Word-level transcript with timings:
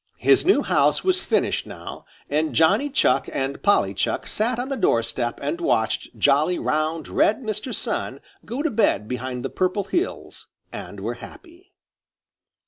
His 0.17 0.47
new 0.47 0.63
house 0.63 1.03
was 1.03 1.23
finished 1.23 1.67
now, 1.67 2.05
and 2.27 2.55
Johnny 2.55 2.89
Chuck 2.89 3.29
and 3.31 3.61
Polly 3.61 3.93
Chuck 3.93 4.25
sat 4.25 4.57
on 4.57 4.69
the 4.69 4.75
door 4.75 5.03
step 5.03 5.39
and 5.43 5.61
watched 5.61 6.17
jolly, 6.17 6.57
round, 6.57 7.07
red 7.07 7.43
Mr. 7.43 7.71
Sun 7.71 8.19
go 8.43 8.63
to 8.63 8.71
bed 8.71 9.07
behind 9.07 9.45
the 9.45 9.51
Purple 9.51 9.83
Hills 9.83 10.47
and 10.71 11.01
were 11.01 11.13
happy. 11.21 11.75